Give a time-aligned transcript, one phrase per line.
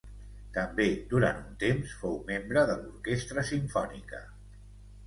[0.53, 4.27] També, durant un temps fou membre de l'Orquestra Simfònica.